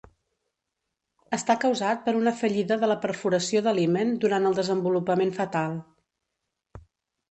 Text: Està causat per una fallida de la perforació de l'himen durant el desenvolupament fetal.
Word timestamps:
Està 1.37 1.57
causat 1.65 2.01
per 2.07 2.15
una 2.21 2.35
fallida 2.41 2.79
de 2.85 2.91
la 2.93 2.97
perforació 3.05 3.65
de 3.71 3.77
l'himen 3.79 4.19
durant 4.27 4.51
el 4.53 4.61
desenvolupament 4.65 5.39
fetal. 5.41 5.83